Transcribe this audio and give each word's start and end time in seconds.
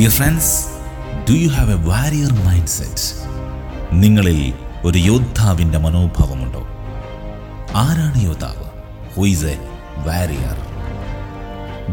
Dear 0.00 0.10
friends 0.10 0.64
do 1.28 1.32
you 1.32 1.48
have 1.48 1.70
a 1.70 1.74
warrior 1.74 2.32
mindset 2.66 3.06
നിങ്ങളിൽ 3.92 4.52
ഒരു 4.84 4.98
യോദ്ധാവിന്റെ 4.98 5.78
മനോഭാവമുണ്ടോ? 5.78 6.62
ആരാണ് 7.74 8.22
യോദ്ധാവ്? 8.22 8.66
ഹു 9.14 9.26
ഈസ് 9.26 9.44
എ 9.44 9.56
വാരിയർ 10.06 10.56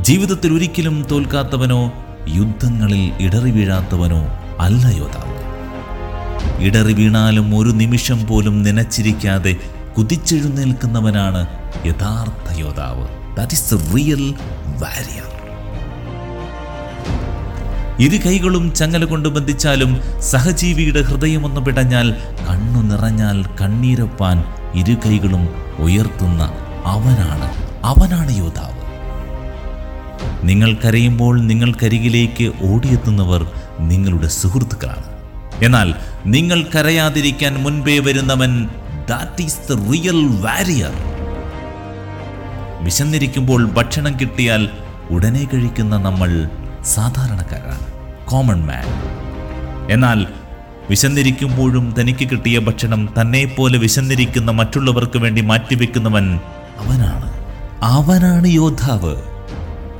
ജീവിതത്തിൽ 0.01 0.53
ഒരിക്കലും 0.53 1.05
തോൽക്കാത്തവനോ 1.11 1.91
യുദ്ധങ്ങളിൽ 2.27 3.11
ഇടറി 3.21 3.51
വീഴാത്തവനോ 3.51 4.27
അല്ല 4.59 4.87
യോദ്ധാവ്. 4.87 5.35
ഇടറി 6.59 6.93
വീണാലും 6.93 7.59
ഒരു 7.59 7.69
നിമിഷം 7.69 8.27
പോലും 8.27 8.63
നനച്ചിരിക്കാതെ 8.63 9.55
കുതിച്ചെഴുന്നേൽക്കുന്നവനാണ് 9.97 11.47
യഥാർത്ഥ 11.85 12.59
യോദ്ധാവ്. 12.59 13.35
That 13.35 13.53
is 13.53 13.75
the 13.75 13.95
real 13.95 14.35
warrior 14.83 15.36
ഇരു 17.99 18.17
കൈകളും 18.25 18.73
ചങ്ങല 18.73 19.05
കൊണ്ട് 19.05 19.29
ബന്ധിച്ചാലും 19.29 20.01
സഹജീവിയുടെ 20.21 21.01
ഹൃദയമൊന്ന് 21.01 21.61
പിടഞ്ഞാൽ 21.61 22.07
കണ്ണു 22.49 22.81
നിറഞ്ഞാൽ 22.81 23.45
കണ്ണീരപ്പാൻ 23.61 24.43
ഇരു 24.73 24.95
കൈകളും 25.05 25.49
ഉയർത്തുന്ന 25.79 26.43
അവനാണ് 26.85 27.47
അവനാണ് 27.83 28.31
യോദ്ധാവ്. 28.37 28.73
നിങ്ങൾ 30.43 30.73
കരയുമ്പോൾ 30.73 31.41
നിങ്ങൾക്കരികിലേക്ക് 31.41 32.51
ഓടിയെത്തുന്നവർ 32.61 33.47
നിങ്ങളുടെ 33.79 34.27
സുഹൃത്തുക്കളാണ്. 34.27 35.07
എന്നാൽ 35.63 35.93
നിങ്ങൾ 36.25 36.65
കരയാതിരിക്കാൻ 36.75 37.53
മുൻപേ 37.63 37.99
വരുന്നവൻ 37.99 38.67
that 39.09 39.41
is 39.41 39.71
the 39.71 39.91
real 39.91 40.19
warrior. 40.45 40.95
വിശന്നിരിക്കുമ്പോൾ 42.83 43.71
ഭക്ഷണം 43.71 44.19
കിട്ടിയാൽ 44.19 44.69
ഉടനെ 45.09 45.47
കഴിക്കുന്ന 45.53 45.97
നമ്മൾ 45.97 46.49
സാധാരണക്കാരാണ്. 46.87 47.85
കോമൺ 48.25 48.65
മാൻ 48.65 48.85
എന്നാൽ 49.91 50.25
വിശന്നിരിക്കുമ്പോഴും 50.89 51.95
തനിക്ക് 51.99 52.29
കിട്ടിയ 52.29 52.59
ഭക്ഷണം 52.59 53.09
തന്നെ 53.21 53.55
വിശന്നിരിക്കുന്ന 53.59 54.51
മറ്റുള്ളവർക്ക് 54.51 55.17
വേണ്ടി 55.17 55.41
മാറ്റിവെക്കുന്നവൻ 55.41 56.39
അവനാണ്. 56.77 57.29
അവനാണ് 57.83 58.47
യോദ്ധാവ്. 58.47 59.15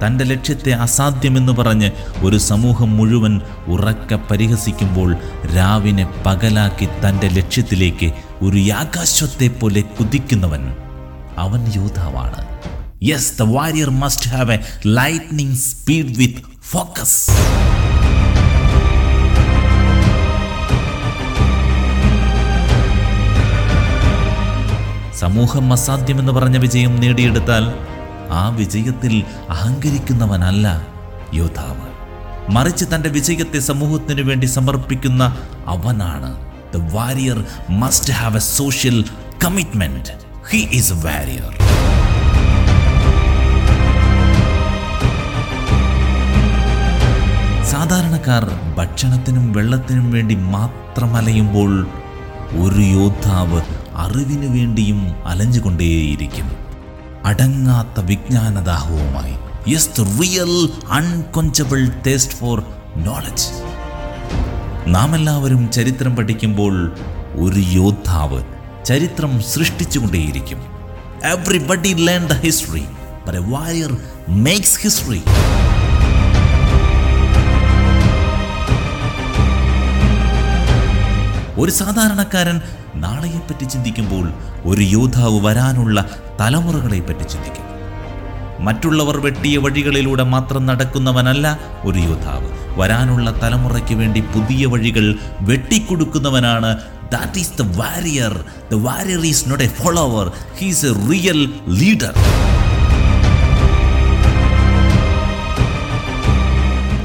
തന്റെ 0.06 0.26
ലക്ഷ്യത്തെ 0.26 0.72
അസാധ്യമെന്ന് 0.72 1.53
പറഞ്ഞ് 1.53 1.92
ഒരു 2.23 2.38
സമൂഹം 2.38 2.98
മുഴുവൻ 2.98 3.42
ഉറക്ക 3.67 4.14
പരിഹസിക്കുമ്പോൾ 4.14 5.16
രാവിനെ 5.58 6.14
പകലാക്കി 6.26 6.86
തന്റെ 6.86 7.28
ലക്ഷ്യത്തിലേക്ക് 7.28 8.14
ഒരു 8.42 8.58
യാകാശ്വത്തെ 8.58 9.48
പോലെ 9.48 9.81
കുതിക്കുന്നവൻ 9.81 10.76
അവൻ 11.38 11.72
യോദ്ധാവാണ്. 11.76 12.48
Yes 13.04 13.39
the 13.39 13.42
warrior 13.42 13.89
must 13.89 14.30
have 14.30 14.54
a 14.54 14.59
lightning 14.88 15.56
speed 15.56 16.17
with 16.17 16.56
focus 16.72 17.22
സമൂഹം 25.14 25.73
അസാധ്യമെന്ന് 25.73 26.32
പറഞ്ഞ 26.32 26.58
വിജയം 26.58 26.95
നേടിയെടുത്താൽ 26.95 27.66
ആ 28.32 28.50
വിജയത്തിൽ 28.50 29.14
അഹങ്കരിക്കുന്നവനല്ല 29.50 30.68
യോദ്ധാവ്. 31.34 31.88
മറിച്ച് 32.50 32.86
തന്റെ 32.86 33.10
വിജയത്തെ 33.10 33.60
സമൂഹത്തിനു 33.60 34.22
വേണ്ടി 34.22 34.45
സമർപ്പിക്കുന്ന 34.48 35.23
അവനാണ് 35.68 36.30
the 36.73 36.94
warrior 36.94 37.40
must 37.80 38.14
have 38.14 38.36
a 38.36 38.40
social 38.52 38.98
commitment 39.44 40.14
he 40.52 40.58
is 40.72 40.94
a 40.94 41.06
warrior 41.06 41.50
സാധാരണക്കാർ 48.28 48.75
ഭക്ഷണത്തിനും 48.75 49.53
വെള്ളത്തിനും 49.53 50.11
വേണ്ടി 50.11 50.36
മാത്രം 50.36 51.16
അലയുമ്പോൾ 51.16 51.88
ഒരു 52.52 52.81
യോദ്ധാവ് 52.81 53.61
അറിവിനു 53.95 54.47
വേണ്ടിയും 54.47 55.00
അലഞ്ഞുകൊണ്ടേയിരിക്കും. 55.28 56.48
അടങ്ങാത്ത 57.26 57.99
വിജ്ഞാനദാഹവുമായി. 58.05 59.36
Yes 59.71 59.89
the 59.99 60.04
real 60.21 60.54
unquenchable 60.89 61.88
taste 62.08 62.36
for 62.36 62.64
knowledge 62.98 63.48
നാം 64.88 65.15
എല്ലാവരും 65.15 65.71
ചരിത്രം 65.71 66.15
പഠിക്കുമ്പോൾ 66.15 66.76
ഒരു 67.36 67.61
യോദ്ധാവ് 67.80 68.44
ചരിത്രം 68.86 69.42
സൃഷ്ടിച്ചുകൊണ്ടേയിരിക്കും. 69.42 70.59
Everybody 71.23 71.94
learn 71.99 72.27
the 72.27 72.33
history 72.33 72.86
but 73.27 73.39
a 73.39 73.45
warrior 73.49 73.98
makes 74.27 74.80
history 74.83 75.21
ഒരു 81.58 81.72
സാധാരണക്കാരൻ 81.72 82.62
നാളെയെപ്പറ്റി 82.95 83.66
ചിന്തിക്കുമ്പോൾ 83.66 84.34
ഒരു 84.66 84.82
യോദ്ധാവ് 84.82 85.45
വരാനുള്ള 85.45 86.06
തലമുറകളെപ്പറ്റി 86.40 87.23
ചിന്തിക്കും. 87.23 87.64
മറ്റുള്ളവർ 88.60 89.18
വെട്ടിയ 89.18 89.58
വഴികളിലൂടെ 89.58 90.23
മാത്രം 90.23 90.66
നടക്കുന്നവനല്ല 90.66 91.60
ഒരു 91.84 92.00
യോദ്ധാവ്. 92.00 92.50
വരാനുള്ള 92.80 93.32
തലമുറയ്ക്ക് 93.44 93.95
വേണ്ടി 93.95 94.20
പുതിയ 94.20 94.66
വഴികൾ 94.66 95.20
വെട്ടിക്കൊടുക്കുന്നവനാണ്. 95.42 96.78
That 97.12 97.40
is 97.40 97.62
the 97.62 97.78
warrior 97.78 98.45
the 98.72 98.74
warrior 98.74 99.26
is 99.26 99.50
not 99.50 99.64
a 99.64 99.68
follower 99.68 100.32
he's 100.60 100.86
a 100.86 100.94
real 101.12 101.54
leader 101.68 102.14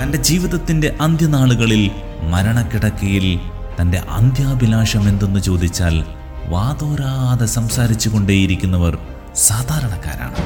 തന്റെ 0.03 0.19
ജീവിതത്തിന്റെ 0.19 0.97
അന്ത്യനാളുകളിൽ 1.01 1.91
മരണക്കിടക്കയിൽ 2.23 3.41
തന്റെ 3.81 3.99
അന്ത്യാഭിലാഷം 4.11 5.09
എന്തെന്ന് 5.09 5.41
ചോദിച്ചാൽ 5.41 6.05
വാതോരാതെ 6.49 7.47
സംസാരിച്ചു 7.47 8.09
കൊണ്ടേയിരിക്കുന്നവർ 8.09 8.99
സാധാരണക്കാരാണ്. 9.37 10.37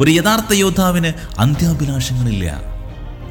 ഒരു 0.00 0.10
യഥാർത്ഥ 0.10 0.54
യോദ്ധാവിന് 0.54 1.12
അന്ത്യാഭിലാഷങ്ങളില്ല. 1.38 2.74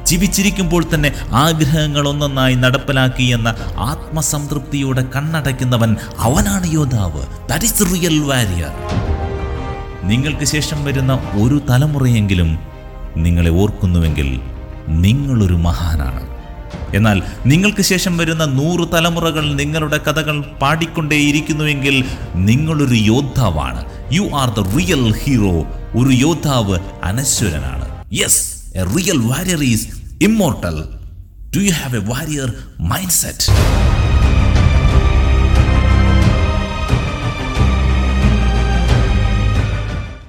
ജീവിച്ചിരിക്കുമ്പോൾ 0.04 0.84
തന്നെ 0.94 1.12
ആഗ്രഹങ്ങൾ 1.32 2.08
ഒന്നൊന്നായി 2.08 2.54
നടപ്പിലാക്കി 2.54 3.22
എന്ന 3.22 3.54
ആത്മസംതൃപ്തിയോടെ 3.76 5.04
കണ്ണടയ്ക്കുന്നവൻ 5.16 5.96
അവനാണ് 6.18 6.66
യോദ്ധാവ്. 6.66 7.48
ദാറ്റ് 7.48 7.92
റിയൽ 7.92 8.18
വാരിയർ 8.20 8.72
നിങ്ങൾക്ക് 10.02 10.44
ശേഷം 10.44 10.84
വരുന്ന 10.84 11.12
ഒരു 11.14 11.60
തലമുറയെങ്കിലും 11.70 12.58
നിങ്ങളെ 13.16 13.50
ഓർക്കുന്നുവെങ്കിൽ 13.50 14.40
നിങ്ങളൊരു 14.88 15.54
മഹാനാണ്. 15.54 16.22
എന്നാൽ 16.94 17.22
നിങ്ങൾക്ക് 17.46 17.82
ശേഷം 17.82 18.16
വരുന്ന 18.16 18.44
നൂറ് 18.44 18.88
തലമുറകൾ 18.92 19.54
നിങ്ങളുടെ 19.54 19.98
കഥകൾ 19.98 20.40
പാടിക്കൊണ്ടേയിരിക്കുന്നുവെങ്കിൽ 20.40 22.04
നിങ്ങളൊരു 22.34 22.94
യോദ്ധാവാണ്. 22.94 23.84
You 24.12 24.22
are 24.22 24.50
the 24.50 24.76
real 24.76 25.14
hero 25.24 25.54
ഒരു 25.96 26.12
യോദ്ധാവ് 26.12 26.78
അനശ്വരനാണ്. 27.02 27.86
Yes 28.12 28.42
a 28.78 28.84
real 28.96 29.18
warrior 29.18 29.62
is 29.64 29.88
immortal 30.22 30.76
do 31.56 31.60
you 31.60 31.72
have 31.72 31.96
a 31.96 32.04
warrior 32.12 32.54
mindset 33.10 33.46